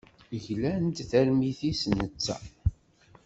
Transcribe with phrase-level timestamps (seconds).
[0.37, 2.37] Iglem-d tarmit-is netta.